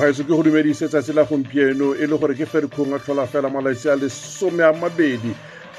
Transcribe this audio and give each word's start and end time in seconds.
gaetso 0.00 0.24
ke 0.24 0.32
go 0.32 0.42
dumedise 0.42 0.88
tsatsi 0.88 1.12
la 1.12 1.24
gompieno 1.24 1.92
e 1.94 2.06
le 2.08 2.16
gore 2.16 2.34
ke 2.34 2.46
ferikgong 2.48 2.94
a 2.96 2.98
tlhola 2.98 3.26
fela 3.28 3.50
malatsi 3.52 3.92
a 3.92 3.96
lesome 4.00 4.64
a 4.64 4.72
mabedi 4.72 5.36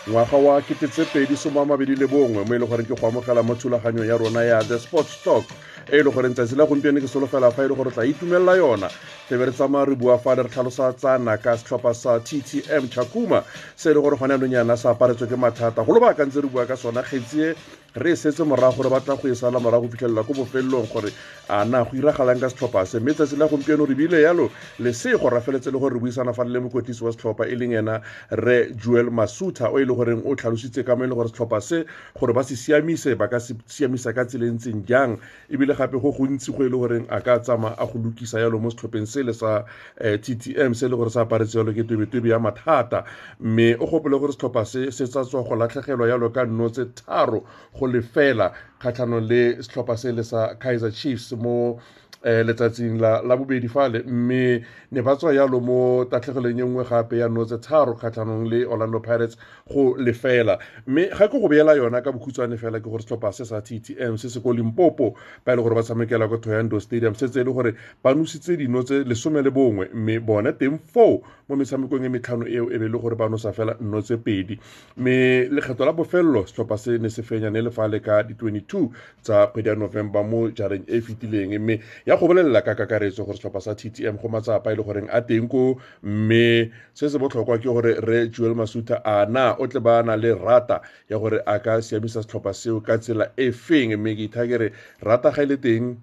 ngwaga 0.08 0.38
wa 0.38 0.62
ketetsepedi 0.62 1.38
some 1.38 1.58
a 1.58 1.66
mabedi 1.66 1.96
le 1.96 2.08
bongwe 2.08 2.44
mo 2.46 2.54
e 2.56 2.58
le 2.60 2.66
goreng 2.66 2.86
ke 2.86 2.94
go 2.98 3.08
amogela 3.08 3.44
mo 3.44 3.54
thulaganyong 3.54 4.08
ya 4.08 4.18
rona 4.18 4.44
ya 4.44 4.64
the 4.64 4.80
sports 4.80 5.18
talk 5.22 5.46
e 5.90 5.98
e 5.98 6.04
le 6.04 6.10
goreng 6.10 6.34
tsatsi 6.34 6.56
la 6.58 6.66
gompieno 6.66 7.02
ke 7.02 7.06
solofela 7.08 7.52
fa 7.54 7.66
e 7.66 7.68
le 7.68 7.76
gore 7.76 7.92
tla 7.92 8.06
itumelela 8.06 8.58
yona. 8.58 8.90
Tlebe 9.30 9.46
re 9.46 9.52
tsamaya 9.52 9.86
re 9.86 9.96
bua 9.96 10.18
fa 10.18 10.34
le 10.36 10.44
re 10.44 10.50
tlhalosatsana 10.50 11.38
ka 11.38 11.54
setlhopha 11.58 11.94
sa 11.94 12.20
ttm 12.20 12.90
chakuma 12.90 13.46
se 13.76 13.92
e 13.92 13.94
le 13.94 14.02
gore 14.02 14.18
gone 14.18 14.34
anong 14.34 14.78
sa 14.78 14.90
aparetswe 14.90 15.30
ke 15.30 15.38
mathata 15.38 15.86
go 15.86 15.94
lo 15.94 16.00
baakantse 16.02 16.42
re 16.42 16.50
bua 16.50 16.66
ka 16.66 16.76
sona 16.76 17.04
kgetsie 17.06 17.54
re 17.96 18.16
setse 18.16 18.44
morago 18.44 18.78
gore 18.78 18.90
batla 18.90 19.16
go 19.20 19.28
e 19.28 19.36
sala 19.36 19.60
morago 19.60 19.90
fitlhelela 19.90 20.24
ko 20.24 20.34
bofelelong 20.34 20.88
gore 20.88 21.12
a 21.50 21.66
na 21.66 21.84
go 21.84 21.92
iragalang 21.98 22.40
ka 22.40 22.48
setlhopha 22.48 22.86
se. 22.88 23.00
Mme 23.00 23.14
tsatsi 23.14 23.36
la 23.38 23.48
gompieno 23.48 23.86
re 23.86 23.96
bile 23.96 24.22
yalo 24.22 24.50
lesego 24.80 25.30
ra 25.30 25.42
feletse 25.42 25.72
le 25.72 25.78
gore 25.80 25.94
re 25.96 26.00
buisana 26.00 26.34
fa 26.34 26.44
le 26.46 26.60
mokotlisi 26.60 27.04
wa 27.04 27.12
setlhopha 27.12 27.48
e 27.52 27.56
leng 27.56 27.74
ena 27.76 28.02
re 28.32 28.72
juel 28.80 29.12
masuta 29.12 29.70
o 29.72 29.80
e 29.80 29.84
le 29.86 29.94
goreng 29.94 30.24
o 30.26 30.36
tlhalositse 30.36 30.86
ka 30.88 30.96
mo 30.96 31.04
e 31.04 31.08
le 31.08 31.16
gore 31.16 31.28
setlhopha 31.28 31.60
se 31.62 31.84
gore 32.16 32.34
ba 32.34 32.44
se 32.44 32.56
siamise 32.56 33.16
ba 33.20 33.28
ka 33.28 33.40
se 33.40 33.56
siamisa 33.68 34.14
ka 34.16 34.24
tsela 34.26 34.48
e 34.48 34.52
ntseng 34.56 34.86
jang. 34.88 35.20
Ebile 35.52 35.76
gape 35.76 36.00
go 36.00 36.12
gontsi 36.16 36.52
go 36.56 36.64
e 36.64 36.70
le 36.72 36.78
goreng 36.80 37.06
a 37.12 37.20
ka 37.20 37.40
tsama 37.40 37.76
a 37.78 37.86
go 37.86 38.00
lokisa 38.00 38.40
yalo 38.40 38.56
mo 38.60 38.70
setlhopheng 38.72 39.06
sele 39.06 39.34
sa 39.36 39.66
t 40.00 40.32
ttm 40.32 40.72
se 40.74 40.86
e 40.86 40.90
le 40.90 40.96
gore 40.96 41.10
se 41.12 41.20
aparetse 41.20 41.60
yalo 41.60 41.74
ke 41.76 41.84
tebetebe 41.84 42.30
ya 42.32 42.40
mathata. 42.40 43.04
Mme 43.44 43.76
o 43.84 43.86
gopole 43.86 44.16
gore 44.16 44.32
setlhopha 44.32 44.64
se 44.66 44.92
se 44.96 45.08
tsa 45.12 45.28
tswa 45.28 45.44
go 45.44 45.56
latlhegelwa 45.60 46.08
yalo 46.08 46.32
ka 46.32 46.46
nno 46.48 46.70
tse 46.72 46.88
tharo 46.96 47.44
go 47.82 47.88
lefela 47.88 48.48
kgatlhanong 48.80 49.28
le 49.32 49.42
setlhopha 49.64 49.98
se 49.98 50.12
le 50.18 50.24
sa 50.24 50.42
kaizer 50.62 50.92
chiefs 50.94 51.32
mo 51.44 51.80
eh, 52.24 52.44
letsatsing 52.46 53.00
la, 53.00 53.36
bobedi 53.38 53.68
fale. 53.68 54.04
Mme 54.06 54.64
ne 54.92 55.02
ba 55.02 55.16
tswa 55.16 55.34
yalo 55.34 55.60
mo 55.60 56.06
tatlhegelong 56.06 56.60
e 56.60 56.64
nngwe 56.64 56.84
gape 56.86 57.18
ya 57.18 57.28
notse 57.28 57.58
tharo 57.62 57.96
kgatlhanong 57.96 58.50
le 58.50 58.66
orlando 58.66 59.00
pirates 59.00 59.38
go 59.68 59.96
lefela. 59.98 60.60
Mme 60.88 61.10
ga 61.10 61.28
ke 61.28 61.40
go 61.40 61.48
beela 61.48 61.76
yona 61.76 62.02
ka 62.02 62.12
bokhutshwane 62.12 62.58
fela 62.58 62.80
ke 62.80 62.90
gore 62.90 63.02
setlhopha 63.02 63.34
se 63.34 63.46
sa 63.46 63.62
ttm 63.62 64.18
se 64.18 64.30
se 64.30 64.40
ko 64.40 64.54
limpopo 64.54 65.16
ba 65.46 65.54
e 65.54 65.56
le 65.56 65.62
gore 65.62 65.76
ba 65.76 65.84
tshamekela 65.84 66.28
ko 66.30 66.38
toyando 66.38 66.80
stadium 66.80 67.16
se 67.16 67.28
tse 67.28 67.42
e 67.42 67.44
le 67.44 67.54
gore 67.54 67.76
ba 68.04 68.14
nositse 68.14 68.58
dino 68.58 68.84
tse 68.84 69.04
lesome 69.04 69.42
le 69.42 69.52
bongwe 69.52 69.90
mme 69.94 70.20
bone 70.20 70.54
teng 70.58 70.80
foo 70.94 71.22
mo 71.52 71.56
metshamekong 71.56 72.06
e 72.06 72.10
metlhano 72.10 72.48
eo 72.48 72.72
e 72.72 72.78
be 72.80 72.88
le 72.88 72.98
gore 72.98 73.16
ba 73.16 73.28
nosa 73.30 73.52
fela 73.52 73.76
nno 73.82 74.02
tse 74.02 74.18
pedi. 74.18 74.60
Mme 74.98 75.50
lekgetho 75.52 75.86
la 75.86 75.92
bofelelo 75.92 76.46
setlhopha 76.48 76.78
se 76.78 76.98
ne 76.98 77.10
se 77.10 77.24
fenyane 77.24 77.62
le 77.62 77.72
fale 77.72 78.00
ka 78.00 78.24
di-22 78.24 78.90
tsa 79.22 79.48
kgwedi 79.48 79.70
ya 79.70 79.76
november 79.76 80.24
mo 80.24 80.48
jareng 80.50 80.84
e 80.88 81.02
fetileng. 81.02 81.60
Mme 81.60 81.80
ya 82.12 82.18
go 82.18 82.28
bolelela 82.28 82.60
ka 82.62 82.76
kakaretso 82.76 83.24
gore 83.24 83.38
setlhopha 83.40 83.62
sa 83.64 83.72
ttm 83.72 84.20
go 84.20 84.28
matsapa 84.28 84.72
e 84.72 84.76
le 84.76 84.84
goreng 84.84 85.08
a 85.08 85.22
teng 85.24 85.48
ko 85.48 85.80
mme 86.04 86.68
se 86.94 87.08
se 87.08 87.16
botlhokwa 87.18 87.56
ke 87.56 87.72
gore 87.72 87.96
re 88.04 88.28
juel 88.28 88.52
masuta 88.52 89.00
a 89.00 89.24
na 89.32 89.56
o 89.56 89.64
tle 89.68 89.80
ba 89.80 90.04
na 90.04 90.20
le 90.20 90.36
rata 90.36 90.82
ya 91.08 91.16
gore 91.18 91.40
a 91.48 91.56
ka 91.64 91.80
siamisa 91.80 92.20
setlhopha 92.20 92.52
seo 92.52 92.84
ka 92.84 93.00
tsela 93.00 93.32
e 93.40 93.52
feng 93.56 93.96
mme 93.96 94.16
ke 94.20 94.28
itha 94.28 94.44
kere 94.44 94.76
rata 95.00 95.32
ga 95.32 95.42
e 95.44 95.46
le 95.56 95.58
teng 95.58 95.96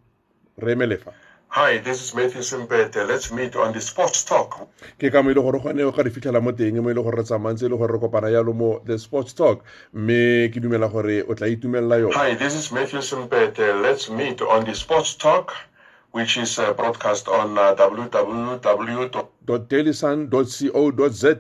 re 0.57 0.73
emelefa 0.73 1.13
Hi, 1.51 1.79
this 1.79 2.03
is 2.05 2.15
Matthew 2.15 2.43
Simpete. 2.45 3.09
Let's 3.09 3.33
meet 3.33 3.57
on 3.57 3.73
the 3.73 3.81
Sports 3.81 4.23
Talk. 4.23 4.69
ke 5.01 5.09
ka 5.13 5.23
mo 5.23 5.31
e 5.31 5.35
le 5.35 5.41
gore 5.41 5.61
gone 5.61 5.81
o 5.81 5.93
ka 5.93 6.03
re 6.05 6.11
fitlhela 6.11 6.41
mo 6.45 6.53
teng 6.53 6.77
mo 6.85 6.91
e 6.91 6.95
le 6.97 7.03
gore 7.03 7.21
re 7.21 7.25
tsamantse 7.25 7.65
e 7.65 7.69
le 7.73 7.77
gore 7.77 7.93
re 7.93 8.01
kopana 8.01 8.29
yalo 8.33 8.53
mo 8.53 8.81
the 8.85 8.99
sports 8.99 9.33
talk 9.33 9.65
mme 9.93 10.49
ke 10.53 10.61
dumela 10.61 10.89
gore 10.93 11.25
o 11.25 11.33
tla 11.35 11.49
itumelela 11.49 12.01
yone 12.01 12.13
Hi, 12.13 12.35
this 12.35 12.55
is 12.55 12.73
Matthew 12.73 13.01
Simpete. 13.01 13.81
Let's 13.81 14.11
meet 14.11 14.43
on 14.43 14.65
the 14.69 14.75
Sports 14.75 15.15
Talk, 15.17 15.57
which 16.11 16.37
is 16.37 16.59
broadcast 16.77 17.29
on 17.29 17.57
uh, 17.59 17.75
www. 17.75 19.29
dailysun.co.za 19.57 21.33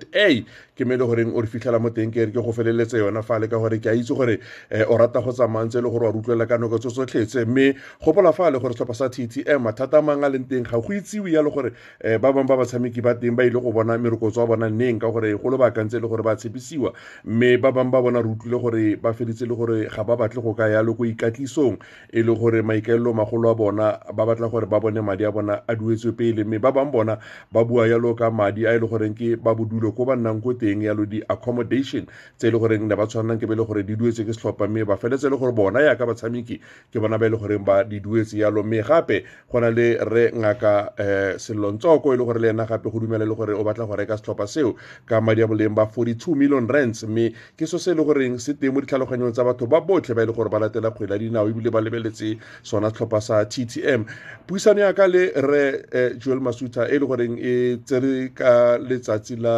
ke 0.78 0.86
me 0.86 0.96
le 0.96 1.04
goreng 1.04 1.34
o 1.34 1.42
re 1.42 1.48
fitlhela 1.50 1.80
mo 1.82 1.90
teng 1.90 2.12
ke 2.14 2.28
re 2.28 2.32
ke 2.32 2.38
go 2.38 2.52
feleletse 2.54 3.00
yona 3.02 3.22
fale 3.26 3.48
ka 3.50 3.58
gore 3.58 3.80
ke 3.82 3.90
a 3.90 3.94
itse 3.98 4.14
gore 4.14 4.38
eh, 4.70 4.84
o 4.86 4.96
rata 4.96 5.20
go 5.20 5.32
tsamantse 5.34 5.82
le 5.82 5.90
gore 5.90 6.06
wa 6.06 6.12
rutlwela 6.14 6.46
ka 6.46 6.56
nako 6.56 6.78
tso 6.78 6.90
tsotlhetse 6.94 7.44
mme 7.46 7.74
gopola 8.04 8.32
fale 8.32 8.60
gore 8.62 8.74
setlhopha 8.78 8.94
sa 8.94 9.08
ttm 9.10 9.58
mathata 9.66 9.98
a 9.98 10.02
mang 10.02 10.22
a 10.22 10.30
leng 10.30 10.46
teng 10.46 10.62
ga 10.62 10.78
go 10.78 10.94
itsiwe 10.94 11.32
ya 11.34 11.42
le 11.42 11.50
gore 11.50 11.72
eh, 11.98 12.18
ba 12.18 12.30
bangwe 12.32 12.46
ba 12.46 12.56
batshameki 12.62 13.02
ba 13.02 13.14
teng 13.18 13.34
ba 13.34 13.42
ile 13.42 13.58
go 13.58 13.72
bona 13.72 13.98
merokotso 13.98 14.40
wa 14.40 14.54
bona 14.54 14.70
neng 14.70 15.00
ka 15.02 15.10
gore 15.10 15.34
go 15.34 15.50
le 15.50 15.58
baakantse 15.58 15.98
le 15.98 16.06
gore 16.06 16.22
ba 16.22 16.36
tshepisiwa. 16.36 16.92
Mme 17.24 17.58
ba 17.58 17.72
bangwe 17.72 17.90
ba 17.90 18.02
bona 18.02 18.22
re 18.22 18.28
utlwile 18.30 18.62
gore 18.62 18.96
ba 19.02 19.12
feditse 19.12 19.50
le 19.50 19.54
gore 19.58 19.88
ga 19.90 20.04
ba 20.04 20.14
batle 20.16 20.42
go 20.42 20.54
ka 20.54 20.70
yalo 20.70 20.94
ko 20.94 21.02
ikatlisong 21.10 21.74
e 22.14 22.22
le 22.22 22.34
gore 22.38 22.62
maikaelelo 22.62 23.10
magolo 23.12 23.50
a 23.50 23.54
bona 23.54 23.98
ba 24.14 24.26
batla 24.26 24.46
gore 24.46 24.66
ba 24.70 24.78
bone 24.78 25.02
madi 25.02 25.24
a 25.26 25.32
bona 25.32 25.58
a 25.66 25.74
duetswe 25.74 26.14
pele. 26.14 26.44
Mme 26.46 26.62
ba 26.62 26.70
bangwe 26.70 26.92
bona 26.92 27.18
ba 27.50 27.64
bua 27.64 27.88
yalo 27.98 28.14
ka 28.14 28.30
madi 28.30 28.66
a 28.66 28.74
e 28.74 28.78
le 28.78 28.86
goreng 28.86 29.14
ke 29.14 29.36
ba 29.36 29.54
bodulo 29.54 29.90
ko 29.92 30.04
ba 30.06 30.14
nnang 30.14 30.40
ko 30.40 30.54
teng 30.54 30.86
yalo 30.86 31.04
di-accommodation 31.04 32.06
tse 32.38 32.48
e 32.48 32.50
le 32.50 32.58
goreng 32.58 32.86
ne 32.86 32.94
ba 32.94 33.06
tshwanelang 33.06 33.38
ke 33.38 33.46
be 33.46 33.54
e 33.54 33.58
le 33.58 33.64
gore 33.66 33.82
di 33.82 33.96
duetse 33.98 34.22
ke 34.22 34.32
setlhopha 34.32 34.68
mme 34.70 34.86
ba 34.86 34.96
feletse 34.96 35.26
e 35.26 35.30
le 35.30 35.36
gore 35.36 35.52
bona 35.52 35.82
yaka 35.82 36.06
batshameki 36.06 36.60
ke 36.94 36.98
bona 37.02 37.18
ba 37.18 37.26
e 37.26 37.30
le 37.30 37.36
goreng 37.36 37.64
ba 37.64 37.82
di 37.84 38.00
duetse 38.00 38.38
yalo 38.38 38.62
mme 38.62 38.82
gape 38.86 39.24
go 39.50 39.60
na 39.60 39.70
le 39.70 39.98
re 40.06 40.30
ngaka 40.30 40.94
um 40.94 41.38
selontsoko 41.38 42.14
e 42.14 42.16
le 42.16 42.24
gore 42.24 42.38
le 42.38 42.48
ena 42.54 42.64
gape 42.64 42.86
go 42.86 42.98
dumela 43.02 43.24
e 43.24 43.28
le 43.28 43.34
gore 43.34 43.52
o 43.52 43.64
batla 43.64 43.86
go 43.86 43.96
reka 43.98 44.16
setlhopha 44.16 44.46
seo 44.46 44.74
ka 45.06 45.20
madi 45.20 45.42
a 45.42 45.46
boleng 45.46 45.74
ba 45.74 45.90
42 45.90 46.38
million 46.38 46.64
rands 46.68 47.02
mme 47.04 47.34
ke 47.58 47.66
so 47.66 47.78
se 47.78 47.90
e 47.90 47.94
le 47.98 48.04
goreng 48.06 48.38
se 48.38 48.54
teng 48.54 48.72
mo 48.72 48.80
ditlhaloganyong 48.80 49.34
tsa 49.34 49.44
batho 49.44 49.66
ba 49.66 49.80
botlhe 49.82 50.14
ba 50.14 50.22
e 50.22 50.26
le 50.30 50.32
gore 50.32 50.48
ba 50.48 50.62
latela 50.62 50.94
kgwele 50.94 51.12
ya 51.12 51.18
dinao 51.18 51.48
ebile 51.50 51.70
ba 51.70 51.80
lebeletse 51.82 52.38
sona 52.62 52.90
setlhopha 52.90 53.20
sa 53.20 53.44
ttm 53.44 54.06
puisano 54.46 54.80
ya 54.80 54.92
ka 54.94 55.06
le 55.10 55.32
re 55.34 55.64
um 55.92 56.18
joel 56.18 56.40
masuta 56.40 56.86
e 56.86 56.98
le 56.98 57.06
goreng 57.06 57.34
e 57.40 57.76
tsere 57.88 58.14
ka 58.36 58.52
letsatsi 58.76 59.40
la 59.40 59.56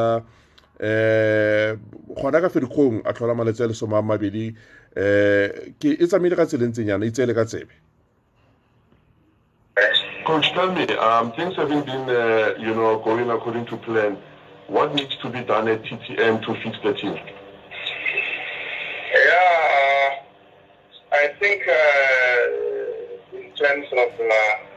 eh 0.78 1.76
gona 2.22 2.40
ka 2.40 2.48
ferikgong 2.48 3.02
a 3.04 3.12
tlhola 3.12 3.34
malatsi 3.34 3.62
a 3.62 3.70
lesome 3.72 3.96
a 3.98 4.02
mabedi 4.02 4.46
eh 4.96 5.74
ke 5.82 5.96
e 5.98 6.06
tsamaile 6.06 6.36
ka 6.36 6.46
tselentseng 6.46 6.88
yana 6.88 7.06
e 7.06 7.10
tseele 7.10 7.34
ka 7.34 7.44
tsebe 7.44 7.74
Coach, 10.26 10.52
tell 10.52 10.70
me, 10.70 10.84
um, 10.98 11.32
things 11.32 11.56
haven't 11.56 11.86
been, 11.86 12.08
uh, 12.08 12.54
you 12.58 12.74
know, 12.74 12.98
going 13.02 13.30
according 13.30 13.64
to 13.66 13.76
plan. 13.78 14.18
What 14.68 14.94
needs 14.94 15.16
to 15.22 15.30
be 15.30 15.40
done 15.40 15.66
at 15.66 15.82
TTM 15.82 16.44
to 16.44 16.54
fix 16.62 16.76
the 16.84 16.92
team? 16.92 17.16
Yeah, 19.26 20.20
I 21.12 21.28
think 21.40 21.66
uh, 21.66 23.38
in 23.38 23.50
terms 23.56 23.86
of 23.90 24.20
uh, 24.20 24.30
uh, 24.30 24.69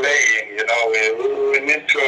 playing, 0.00 0.56
you 0.56 0.64
know, 0.64 0.82
we, 0.88 1.00
we 1.52 1.66
need 1.66 1.84
to 1.86 2.06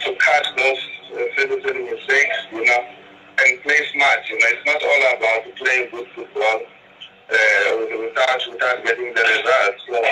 to 0.00 0.16
cut 0.16 0.46
those 0.56 0.80
uh, 1.12 1.24
silly 1.36 1.82
mistakes, 1.84 2.36
you 2.50 2.64
know, 2.64 2.80
and 3.38 3.62
play 3.62 3.80
smart. 3.92 4.20
You 4.28 4.38
know, 4.38 4.46
it's 4.48 4.64
not 4.66 4.80
all 4.82 5.02
about 5.16 5.56
playing 5.56 5.88
good 5.90 6.08
football 6.14 6.60
uh, 7.30 7.70
without 8.00 8.40
without 8.50 8.84
getting 8.84 9.14
the 9.14 9.22
results. 9.22 9.80
So 9.86 10.02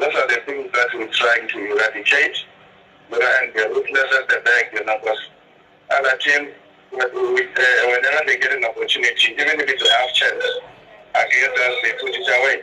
those 0.00 0.14
are 0.14 0.28
the 0.28 0.40
things 0.46 0.70
that 0.72 0.88
we're 0.94 1.12
trying 1.12 1.48
to 1.48 1.58
eradicate. 1.72 2.36
But 3.10 3.22
and 3.22 3.52
the 3.52 3.68
ruthless 3.74 4.10
at 4.14 4.28
the 4.28 4.40
back, 4.44 4.72
you 4.72 4.84
know, 4.84 4.96
because 5.02 5.18
other 5.90 6.16
teams, 6.18 6.54
uh, 6.94 7.06
whenever 7.12 8.22
they 8.26 8.38
get 8.38 8.52
an 8.52 8.64
opportunity, 8.64 9.32
even 9.32 9.60
if 9.60 9.68
it's 9.68 9.82
a 9.82 9.92
half 9.92 10.14
chance 10.14 10.44
against 11.14 11.58
us, 11.58 11.74
they 11.82 11.92
put 12.00 12.14
it 12.14 12.28
away. 12.38 12.62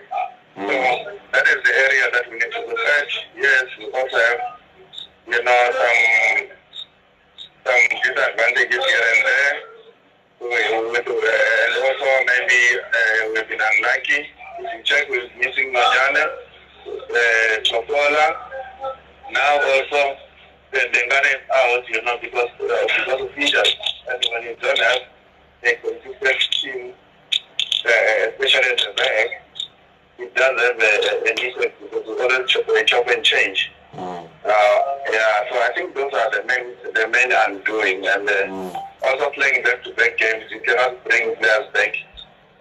So 0.57 0.63
that 0.63 1.45
is 1.45 1.61
the 1.63 1.69
area 1.69 2.05
that 2.13 2.25
we 2.31 2.33
need 2.33 2.49
to 2.49 2.65
at. 2.65 3.07
Yes, 3.37 3.65
we 3.77 3.85
also 3.93 4.17
have, 4.17 4.39
you 5.27 5.43
know, 5.43 5.69
some 5.69 6.47
some 7.63 7.83
disadvantages 8.01 8.83
here 8.85 9.05
and 9.13 9.21
there. 9.27 9.55
We, 10.41 10.47
we, 10.49 10.97
uh, 10.97 11.13
and 11.61 11.73
also 11.85 12.09
maybe 12.25 12.59
uh, 12.73 13.29
we've 13.35 13.47
been 13.49 13.61
unlucky. 13.61 14.29
You 14.59 14.83
check, 14.83 15.07
we're 15.09 15.29
missing 15.37 15.73
Majane, 15.73 16.25
uh, 16.25 17.61
Chopola. 17.61 18.35
Now 19.31 19.61
also, 19.61 20.17
the 20.71 20.79
Dengane 20.79 21.35
is 21.35 21.43
out, 21.53 21.87
you 21.87 22.01
know, 22.01 22.17
because, 22.19 22.49
uh, 22.59 22.87
because 22.97 23.21
of 23.21 23.37
injuries. 23.37 23.75
And 24.09 24.25
when 24.31 24.41
you 24.41 24.55
don't 24.59 24.79
have 24.79 25.01
a 25.65 25.75
consistent 25.75 26.41
team, 26.61 26.93
uh, 27.85 28.29
especially 28.29 28.71
at 28.71 28.77
the 28.79 28.93
back, 28.97 29.46
it 30.19 30.35
does 30.35 30.59
have 30.61 30.79
a, 30.79 31.29
a 31.29 31.33
need 31.35 31.53
because 31.79 32.07
we 32.07 32.21
always 32.21 32.49
chop, 32.49 32.65
chop 32.85 33.07
and 33.07 33.23
change. 33.23 33.71
Uh, 33.97 34.79
yeah, 35.11 35.49
so 35.49 35.55
I 35.59 35.71
think 35.75 35.95
those 35.95 36.13
are 36.13 36.31
the 36.31 36.43
main 36.47 36.93
the 36.93 37.07
main 37.07 37.31
undoing, 37.31 38.05
and 38.07 38.29
uh, 38.29 38.79
also 39.03 39.29
playing 39.31 39.63
back-to-back 39.63 40.17
games. 40.17 40.45
You 40.49 40.61
cannot 40.61 41.03
bring 41.03 41.35
players 41.35 41.67
back 41.73 41.95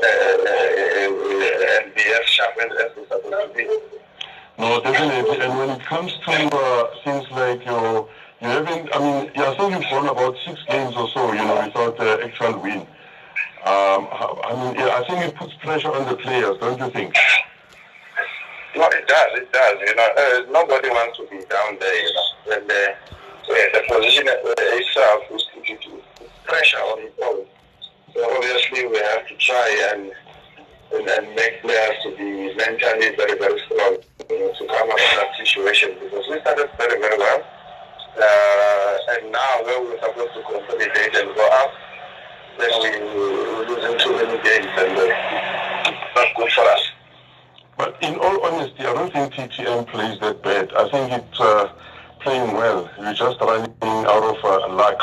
uh, 0.00 0.06
uh, 0.06 1.78
and 1.78 1.94
be 1.94 2.02
as 2.02 2.26
sharp 2.26 2.56
as 2.58 2.72
as 2.72 2.90
they're 2.96 3.04
supposed 3.04 3.24
to 3.24 3.52
be. 3.54 3.64
No, 4.58 4.80
definitely. 4.80 5.38
And 5.40 5.58
when 5.58 5.70
it 5.70 5.84
comes 5.84 6.14
to 6.24 6.32
uh, 6.32 6.90
things 7.04 7.30
like 7.30 7.64
your, 7.66 8.08
you 8.40 8.48
haven't, 8.48 8.88
I 8.94 8.98
mean, 8.98 9.30
yeah, 9.34 9.50
I 9.50 9.56
think 9.56 9.72
you've 9.74 9.92
won 9.92 10.08
about 10.08 10.36
six 10.46 10.62
games 10.68 10.96
or 10.96 11.08
so, 11.10 11.32
you 11.32 11.38
know, 11.44 11.62
without 11.66 12.00
uh, 12.00 12.24
actual 12.24 12.58
win. 12.60 12.80
Um, 13.66 14.08
I 14.12 14.52
mean, 14.56 14.74
yeah, 14.76 14.96
I 14.96 15.04
think 15.06 15.24
it 15.24 15.34
puts 15.36 15.52
pressure 15.54 15.92
on 15.92 16.06
the 16.08 16.16
players, 16.16 16.56
don't 16.58 16.78
you 16.78 16.90
think? 16.90 17.14
No, 18.76 18.84
it 18.93 19.08
does. 19.08 19.40
It 19.40 19.50
does. 19.52 19.76
You 19.81 19.94
know, 19.96 20.08
uh, 20.20 20.52
nobody 20.52 20.90
wants 20.90 21.17
to 21.17 21.25
be 21.32 21.40
down 21.49 21.78
there. 21.81 21.96
You 21.96 22.12
know, 22.12 22.61
the 22.69 22.93
uh, 22.93 23.69
the 23.73 23.82
position 23.88 24.28
uh, 24.28 24.76
itself 24.76 25.25
is 25.32 25.49
pressure 26.44 26.76
on 26.93 26.99
it 27.00 27.14
all. 27.23 27.46
So 28.12 28.37
obviously, 28.37 28.87
we 28.87 28.99
have 28.99 29.26
to 29.28 29.34
try 29.37 29.69
and 29.93 30.12
and, 30.93 31.08
and 31.08 31.34
make 31.34 31.62
players 31.62 31.96
to 32.05 32.11
be 32.20 32.55
mentally 32.55 33.17
very 33.17 33.38
very 33.38 33.58
strong 33.64 33.96
you 34.28 34.38
know, 34.40 34.52
to 34.52 34.67
come 34.69 34.90
out 34.93 35.00
of 35.00 35.12
that 35.25 35.32
situation 35.38 35.96
because 35.99 36.25
we 36.28 36.38
started 36.40 36.69
very 36.76 37.00
very 37.00 37.17
well. 37.17 37.43
Uh, 38.17 38.96
and 39.17 39.32
now 39.32 39.62
where 39.64 39.81
we're 39.84 40.00
supposed 40.00 40.32
to 40.34 40.43
consolidate 40.44 41.17
and 41.17 41.34
go 41.34 41.49
up, 41.64 41.73
then 42.58 42.73
we, 42.81 42.90
we're 43.17 43.69
losing 43.69 43.99
too 44.05 44.12
many 44.17 44.37
games 44.44 44.73
and 44.76 44.96
uh, 44.96 45.93
not 46.14 46.28
good 46.37 46.52
for 46.52 46.64
us. 46.64 46.95
But 47.78 47.96
in 48.02 48.14
all 48.17 48.44
honesty, 48.46 48.84
I 48.84 48.94
don't 48.94 49.12
think 49.12 49.34
TTM 49.34 49.87
plays 49.88 50.19
that 50.20 50.43
bad. 50.43 50.73
I 50.75 50.88
think 50.88 51.12
it's 51.12 51.40
uh, 51.40 51.73
playing 52.20 52.55
well. 52.55 52.88
You're 52.99 53.12
just 53.12 53.40
running 53.40 53.75
out 53.82 54.23
of 54.23 54.44
uh, 54.44 54.75
luck. 54.75 55.00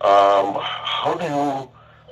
Um, 0.00 0.56
how 0.62 1.14
do 1.14 1.24
you 1.24 1.68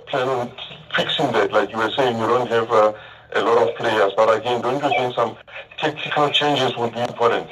plan 0.09 0.29
on 0.29 0.53
fixing 0.95 1.31
that? 1.33 1.53
Like 1.53 1.71
you 1.71 1.79
were 1.79 1.91
saying, 1.91 2.19
you 2.19 2.27
don't 2.27 2.49
have 2.49 2.71
uh, 2.71 2.93
a 3.35 3.41
lot 3.43 3.69
of 3.69 3.77
players, 3.77 4.13
but 4.17 4.37
again, 4.37 4.61
don't 4.61 4.83
you 4.83 4.91
think 4.91 5.15
some 5.15 5.37
tactical 5.79 6.31
changes 6.31 6.77
would 6.77 6.93
be 6.93 7.01
important? 7.01 7.49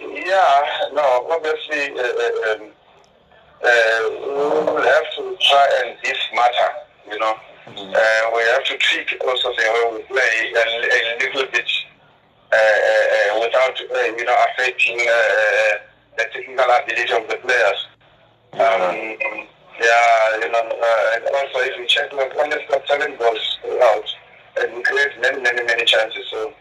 Yeah, 0.00 0.88
no, 0.92 1.26
obviously, 1.30 1.98
uh, 1.98 2.02
uh, 2.02 2.52
um, 2.52 2.70
uh, 3.64 4.00
we 4.10 4.72
will 4.72 4.82
have 4.82 5.04
to 5.16 5.36
try 5.40 5.82
and 5.82 5.96
be 6.04 6.12
matter, 6.34 6.70
you 7.10 7.18
know. 7.18 7.34
Mm-hmm. 7.68 7.92
Uh, 7.94 8.36
we 8.36 8.42
have 8.52 8.64
to 8.64 8.78
tweak 8.78 9.20
also 9.26 9.52
the 9.52 9.62
way 9.62 9.98
we 9.98 10.02
play 10.08 10.52
a, 10.56 10.64
a 10.88 11.18
little 11.20 11.46
bit 11.52 11.68
uh, 12.50 12.56
uh, 12.56 13.40
without, 13.40 13.78
you 13.78 14.24
know, 14.24 14.36
affecting 14.50 14.96
the 14.96 16.24
technical 16.32 16.64
ability 16.64 17.12
of 17.12 17.28
the 17.28 17.36
players. 17.36 17.80
Um, 18.54 19.46
yeah, 19.78 20.40
you 20.40 20.50
know, 20.50 20.64
and 21.14 21.24
also 21.28 21.58
if 21.60 21.76
you 21.78 21.86
check, 21.86 22.10
we 22.12 22.24
only 22.40 22.56
got 22.70 22.88
seven 22.88 23.16
goals 23.18 23.58
out, 23.82 24.08
and 24.60 24.74
we 24.74 24.82
create 24.82 25.20
many, 25.20 25.40
many, 25.42 25.62
many 25.64 25.84
chances. 25.84 26.26
So 26.30 26.52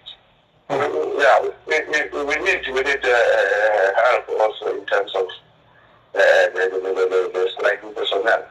yeah, 0.69 1.49
we, 1.65 1.79
we, 1.87 2.23
we 2.25 2.35
need 2.43 2.67
we 2.67 2.81
need 2.81 3.03
uh, 3.03 3.91
help 4.03 4.29
also 4.41 4.77
in 4.77 4.85
terms 4.85 5.11
of 5.15 5.25
uh, 6.13 6.19
the, 6.53 6.69
the, 6.73 6.79
the, 6.93 7.31
the 7.33 7.49
striking 7.57 7.93
personnel. 7.95 8.45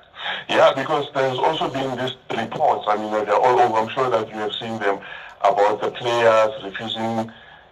Yeah, 0.48 0.72
because 0.74 1.06
there's 1.14 1.38
also 1.38 1.68
been 1.68 1.96
these 1.96 2.14
reports. 2.36 2.84
I 2.88 2.96
mean, 2.96 3.12
they're 3.12 3.34
all 3.34 3.58
over. 3.60 3.78
I'm 3.78 3.88
sure 3.90 4.10
that 4.10 4.28
you 4.28 4.36
have 4.36 4.52
seen 4.54 4.78
them 4.78 5.00
about 5.42 5.80
the 5.80 5.90
players 5.90 6.52
refusing 6.62 7.30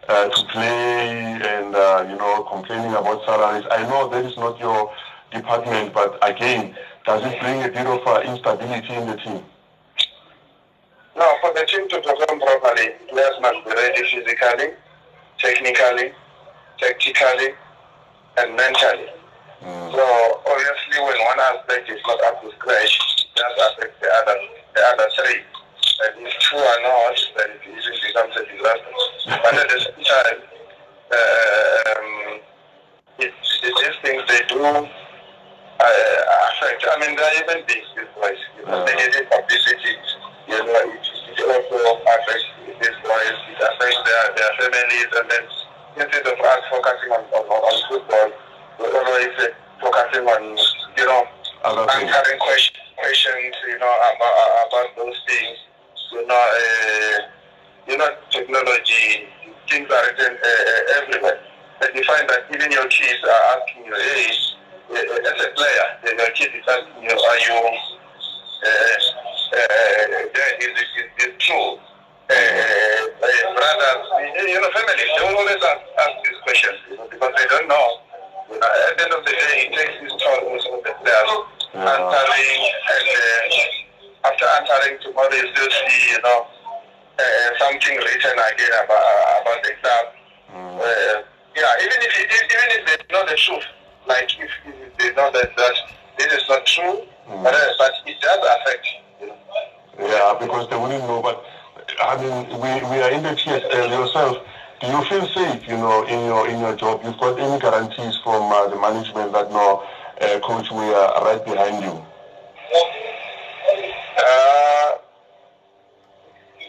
uh, 0.08 0.29
to 0.29 0.44
play 0.46 1.41
and 1.43 1.75
uh, 1.75 2.06
you 2.08 2.17
know 2.17 2.43
complaining 2.44 2.93
about 2.93 3.25
salaries. 3.25 3.64
I 3.70 3.82
know 3.85 4.08
that 4.11 4.25
is 4.25 4.37
not 4.37 4.58
your 4.58 4.93
department, 5.32 5.94
but 5.94 6.19
again, 6.23 6.75
does 7.06 7.25
it 7.25 7.41
bring 7.41 7.62
a 7.62 7.69
bit 7.69 7.87
of 7.87 8.06
uh, 8.06 8.20
instability 8.20 8.94
in 8.94 9.06
the 9.06 9.17
team? 9.17 9.44
No, 11.17 11.37
for 11.41 11.55
the 11.55 11.64
team 11.67 11.88
to 11.88 12.00
perform 12.00 12.41
properly, 12.41 12.91
players 13.08 13.35
must 13.41 13.64
be 13.64 13.70
ready 13.70 14.02
physically, 14.02 14.75
technically, 15.38 16.12
tactically, 16.79 17.55
and 18.37 18.56
mentally. 18.56 19.06
Mm. 19.65 19.93
So 19.93 20.05
obviously, 20.45 20.99
when 21.01 21.19
one 21.25 21.41
aspect 21.41 21.91
is 21.91 22.01
not 22.07 22.21
up 22.25 22.43
to 22.43 22.53
scratch, 22.53 22.95
that 23.37 23.53
affects 23.57 23.99
the 24.01 24.11
other, 24.23 24.37
the 24.75 24.83
other 24.93 25.09
three. 25.17 25.41
And 26.05 26.27
if 26.27 26.35
two 26.39 26.57
are 26.57 26.81
not, 26.85 27.17
then 27.37 27.49
it 27.57 27.63
easily 27.65 27.99
becomes 28.07 28.37
a 28.37 28.45
disaster. 28.45 28.93
but 29.43 29.55
at 29.55 29.69
the 29.69 29.79
same 29.81 30.05
time, 30.05 30.39
um, 31.17 32.41
it, 33.19 33.33
these 33.63 33.97
things 34.03 34.23
they 34.29 34.43
do 34.49 34.61
uh, 34.61 34.85
affect. 35.81 36.85
I 36.85 36.99
mean, 37.01 37.17
they're 37.17 37.37
even 37.43 37.65
big, 37.67 37.83
this 37.97 38.09
place. 38.15 38.43
You 38.59 38.67
know, 38.67 38.85
negative 38.85 39.31
publicity 39.31 39.97
you 40.47 40.59
know, 40.61 40.77
it, 40.93 41.01
it 41.01 41.41
also 41.41 41.79
affects 42.05 42.45
these 42.69 42.99
boys, 43.01 43.37
it 43.49 43.61
affects 43.65 44.01
their, 44.05 44.25
their 44.37 44.53
families, 44.61 45.11
and 45.17 45.27
then 45.31 45.45
instead 45.97 46.27
of 46.27 46.39
us 46.39 46.63
focusing 46.71 47.11
on, 47.17 47.25
on, 47.33 47.45
on 47.49 47.77
football, 47.89 48.29
always 48.81 49.35
uh, 49.38 49.49
focusing 49.81 50.26
on, 50.26 50.59
you 50.97 51.05
know, 51.06 51.23
answering 51.65 52.38
question, 52.38 52.81
questions, 52.97 53.55
you 53.69 53.79
know, 53.79 53.94
about, 54.17 54.69
about 54.69 54.88
those 54.97 55.17
things, 55.26 55.59
you 56.12 56.26
know, 56.26 56.35
uh, 56.35 57.19
you 57.88 57.97
know, 57.97 58.09
technology, 58.31 59.29
things 59.69 59.91
are 59.91 60.05
written 60.06 60.37
uh, 60.37 61.03
everywhere. 61.03 61.41
And 61.82 61.91
you 61.94 62.05
find 62.05 62.29
that 62.29 62.47
even 62.55 62.71
your 62.71 62.87
kids 62.88 63.23
are 63.25 63.59
asking 63.59 63.85
you, 63.87 63.94
hey, 63.94 64.31
uh, 64.91 65.31
as 65.31 65.44
a 65.44 65.49
player, 65.55 65.87
your 66.19 66.31
kid 66.31 66.50
is 66.55 66.65
asking 66.69 67.03
you, 67.03 67.11
are 67.11 67.38
you 67.38 67.79
that 69.53 70.53
is, 70.61 70.73
is, 70.81 71.27
is 71.27 71.32
true. 71.38 71.79
brothers, 73.55 74.03
you 74.49 74.61
know, 74.61 74.70
families, 74.70 75.11
they 75.17 75.23
will 75.29 75.38
always 75.38 75.62
ask, 75.62 75.82
ask 75.99 76.12
these 76.25 76.41
questions 76.43 76.79
you 76.91 76.97
know, 76.97 77.06
because 77.11 77.32
they 77.37 77.47
don't 77.47 77.69
know. 77.69 78.04
At 78.94 78.99
the 78.99 79.05
end 79.11 79.14
of 79.19 79.25
the 79.26 79.32
day, 79.32 79.67
it 79.67 79.75
takes 79.75 79.99
this 80.06 80.23
toll 80.23 80.55
also 80.55 80.79
the 80.87 80.94
players 81.02 81.31
yeah. 81.75 81.82
answering, 81.82 82.62
and 82.62 83.08
uh, 83.11 84.31
after 84.31 84.46
answering 84.55 85.02
tomorrow, 85.02 85.35
you 85.35 85.50
still 85.50 85.67
see, 85.67 86.14
you 86.14 86.23
know, 86.23 86.46
uh, 87.19 87.49
something 87.58 87.99
written 87.99 88.38
again 88.38 88.70
about, 88.87 89.02
about 89.43 89.58
the 89.67 89.73
club. 89.82 90.06
Mm. 90.46 90.79
Uh, 90.79 91.26
yeah, 91.58 91.82
even 91.82 91.99
if 92.06 92.14
even 92.23 92.69
if 92.70 92.82
they 92.87 92.99
know 93.11 93.26
the 93.26 93.35
truth, 93.35 93.67
like 94.06 94.31
if, 94.38 94.50
if 94.62 94.96
they 94.99 95.11
know 95.19 95.26
that, 95.35 95.50
that 95.58 95.75
this 96.17 96.32
is 96.38 96.49
not 96.49 96.64
true, 96.67 97.02
mm. 97.26 97.43
but, 97.43 97.50
uh, 97.52 97.67
but 97.82 97.94
it 98.06 98.14
does 98.23 98.38
affect. 98.46 98.87
You 99.20 99.26
know? 99.26 100.06
Yeah, 100.06 100.38
because 100.38 100.70
they 100.70 100.79
wouldn't 100.79 101.02
know. 101.02 101.19
But 101.20 101.43
I 101.99 102.14
mean, 102.23 102.46
we, 102.62 102.70
we 102.94 103.02
are 103.02 103.11
in 103.11 103.25
the 103.25 103.35
TSL 103.35 103.91
yourself. 103.91 104.38
You 104.85 105.03
feel 105.09 105.27
safe, 105.29 105.67
you 105.67 105.79
know, 105.79 106.05
in 106.05 106.27
your 106.27 106.47
in 106.47 106.61
your 106.61 106.77
job? 106.77 107.01
You've 107.03 107.17
got 107.17 107.41
any 107.41 107.59
guarantees 107.59 108.19
from 108.23 108.53
uh, 108.53 108.69
the 108.69 108.77
management 108.77 109.33
that 109.33 109.51
no, 109.51 109.83
uh, 110.21 110.41
coach, 110.41 110.71
we 110.71 110.85
are 110.93 111.25
right 111.25 111.43
behind 111.43 111.83
you? 111.83 112.05
Uh, 114.19 114.99